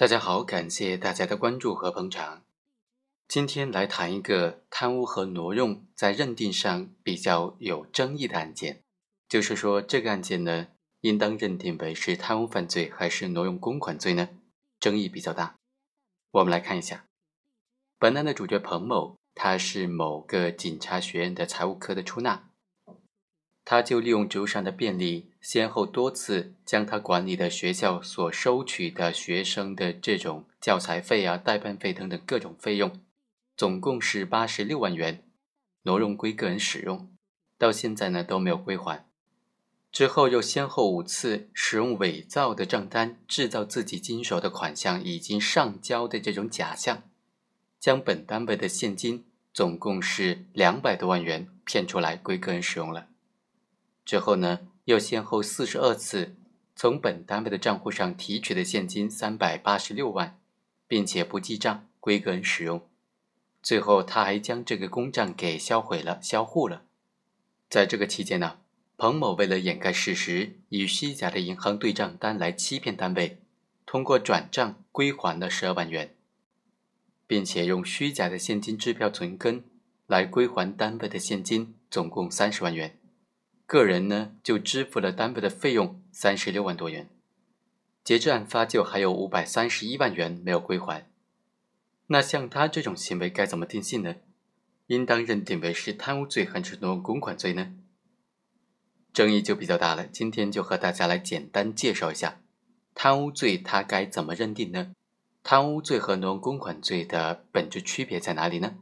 [0.00, 2.42] 大家好，感谢大家的关注和捧场。
[3.28, 8.82] 今天来谈一个贪污和挪用在认定上比较有争议的案件，
[9.28, 10.68] 就是说这个案件呢，
[11.02, 14.30] 应当认定为是贪污犯罪还是挪用公款罪呢？
[14.80, 15.56] 争议比较大。
[16.30, 17.04] 我们来看一下，
[17.98, 22.49] 本案的主角彭某，他是某个警察学院的财务科的出纳。
[23.70, 33.00] 他就利用职务上的便利，先后多次将他管理的学校所收取的学生的这种教材费啊、代办费等等各种费用，
[33.56, 35.22] 总共是八十六万元，
[35.82, 37.08] 挪用归个人使用，
[37.56, 39.06] 到现在呢都没有归还。
[39.92, 47.04] 之后又先后五次使用伪造的账单，制造自己经手的款项已经上交的这种假象，
[47.78, 53.06] 将本单位的现金总共是两百多万元骗出来归个人使用了。
[54.10, 56.34] 之后呢，又先后四十二次
[56.74, 60.36] 从本单位的账户上提取的现金三百八十六万，
[60.88, 62.84] 并且不记账归个人使用。
[63.62, 66.82] 最后，他还将这个公账给销毁了、销户了。
[67.68, 68.58] 在这个期间呢，
[68.96, 73.40] 彭某为了掩盖事实，以虚假的银行对账单来欺骗单位，
[73.86, 76.16] 通过转账归还了十二万元，
[77.28, 79.62] 并且用虚假的现金支票存根
[80.08, 82.96] 来归还单位的现金，总共三十万元。
[83.70, 87.08] 个人呢，就支付了单位的费用三十六万多元，
[88.02, 91.06] 截至案发就还有五百三十一万元没有归还。
[92.08, 94.16] 那像他这种行为该怎么定性呢？
[94.88, 97.72] 应当认定为是贪污罪还是挪用公款罪呢？
[99.12, 100.04] 争议就比较大了。
[100.04, 102.40] 今天就和大家来简单介绍一下，
[102.96, 104.96] 贪污罪它该怎么认定呢？
[105.44, 108.78] 贪污罪和挪用公款罪的本质区别在哪里呢？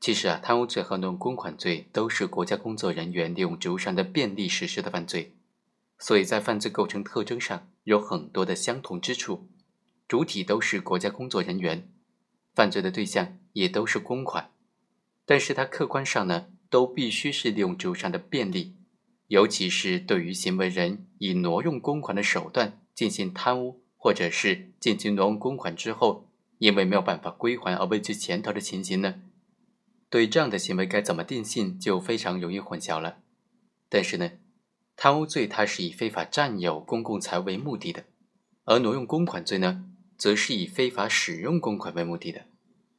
[0.00, 5.34] 其实啊，贪污罪和挪用公款罪都是国家工作人员利用职务上的便利实施的犯罪，
[5.98, 9.50] 所以在犯罪构成特征上有很多的相同之处，
[10.08, 11.86] 主体都是国家工作人员，
[12.54, 14.50] 犯罪的对象也都是公款，
[15.26, 18.74] 但是它客观上呢，都必须是利用职务上的便利，
[19.26, 26.26] 尤其是对于行为人以挪用公款的手段进行贪污，或者是进行挪用公款之后，
[26.56, 29.16] 因为没有办法归还而畏罪潜逃的情形呢。
[30.10, 33.20] 对这样的行为该怎么定性，就非常容易混淆了。
[33.88, 34.32] 但是呢，
[34.96, 38.04] 贪污罪它是以非法占有公共财物为目的的，
[38.64, 39.84] 而挪用公款罪呢，
[40.18, 42.46] 则是以非法使用公款为目的的。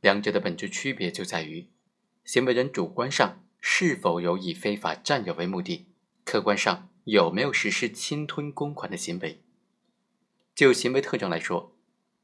[0.00, 1.66] 两者的本质区别就在于，
[2.24, 5.86] 行为人主观上是否有以非法占有为目的，
[6.24, 9.42] 客观上有没有实施侵吞公款的行为。
[10.54, 11.76] 就行为特征来说，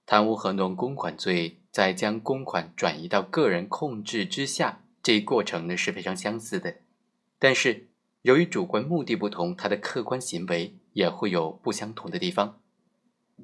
[0.07, 1.59] 贪污和挪公款罪。
[1.77, 6.77] 在将公款转移到个人控制之下，这一过程呢是非常相似的，
[7.39, 7.89] 但是
[8.23, 12.59] 由于主观目的不同，它的客观行为也会有不相同的地方。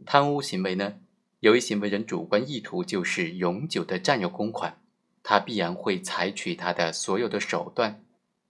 [0.06, 0.94] 贪污行为呢，
[1.40, 4.80] 由于行为人主观意图就是永久的占有公款，
[5.22, 8.02] 他必然会采取他的所有的手段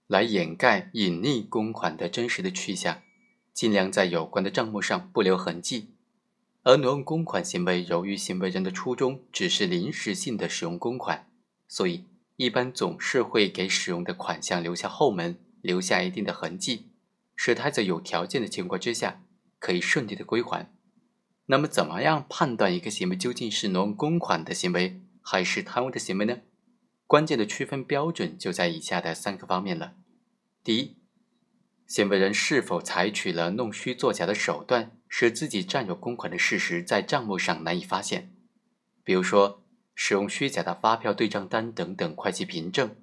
[0.07, 3.01] 来掩盖、隐匿公款的真实的去向，
[3.53, 5.92] 尽量在有关的账目上不留痕迹。
[6.63, 11.27] 而挪用公款行为，由于行为人的初衷只是临时性的使用公款，
[11.67, 12.05] 所以
[12.37, 16.87] 一般总是会给使用的款项留下后门，留下一定的痕迹，
[17.35, 19.21] 使他在有条件的情况之下
[19.59, 20.71] 可以顺利的归还。
[21.47, 26.37] 那么，怎么样判断一个行为究竟是挪用公款的行为，还是贪污的行为呢？
[27.05, 29.95] 关键的区分标准就在以下的三个方面了。
[30.63, 30.95] 第一，
[31.93, 34.89] 行为人是否采取了弄虚作假的手段？
[35.07, 38.33] 使自己占有公款的事实在账目上难以发现，
[39.03, 39.61] 比如说
[39.93, 42.95] 使用虚假的发票、对账单等等会计凭证，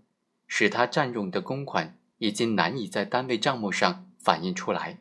[0.49, 4.99] 使他占用的公款已经难以在单位账目上反映出来。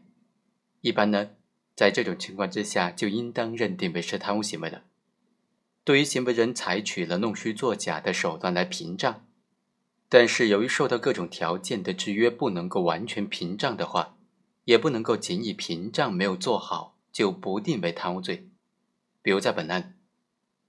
[0.81, 1.31] 一般呢，
[1.75, 4.83] 在这种情况之下，就应当认定为是贪污行为了。
[5.83, 9.25] 对于行为人采取了弄虚作假的手段来凭账，
[10.09, 14.17] 但是由于受到各种条件的制约，不能够完全凭账的话，
[14.65, 16.97] 也不能够仅以凭账没有做好。
[17.11, 18.49] 就不定为贪污罪。
[19.23, 19.97] 比如在本案，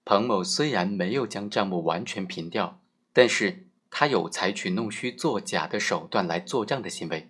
[0.06, 2.80] 彭某虽然没有将账目完全平掉，
[3.12, 7.28] 但是他有采取弄虚作假的手段来做账的行为，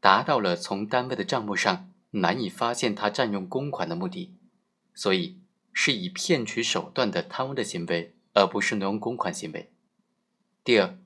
[0.00, 4.36] 达到了从单位的账目上难以发现他占用公款的目的，
[4.94, 5.40] 所以
[5.72, 9.72] 是以骗取手段的贪污的行为，而不是挪用公款行为。
[10.62, 10.96] 第二，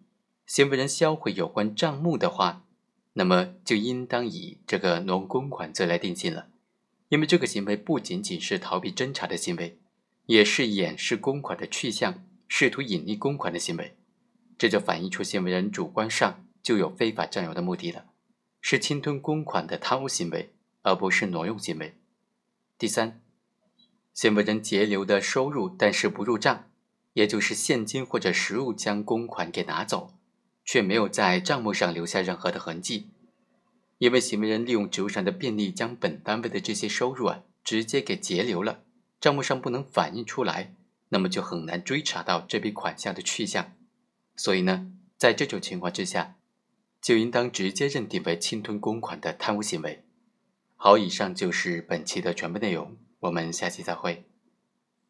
[0.50, 2.64] 行为人销毁有关账目的话，
[3.12, 6.48] 那么就应当以这个挪公款罪来定性了。
[7.08, 9.78] 因为这个行为不仅仅是逃避侦查的行为，
[10.26, 13.96] 也是掩饰公款的去向、试图隐匿公款的行为，
[14.58, 18.06] 这就反映出行为人主观上就有非法占有的目的了，
[18.60, 21.94] 是侵吞公款的贪污行为，而不是挪用行为。
[22.76, 23.20] 第三，
[24.12, 26.68] 行为人截留的收入，但是不入账，
[27.12, 30.14] 也就是现金或者实物将公款给拿走，
[30.70, 33.08] 却没有在账目上留下任何的痕迹。
[33.98, 38.84] 因为行为人利用职务上的便利，将本单位的这些收入啊直接给截留了，
[39.20, 40.72] 账目上不能反映出来，
[41.08, 43.72] 那么就很难追查到这笔款项的去向。
[44.36, 46.36] 所以呢，在这种情况之下，
[47.02, 50.04] 就应当直接认定为侵吞公款的贪污行为。
[50.76, 54.29] 好，以上就是本期的全部内容，我们下期再会。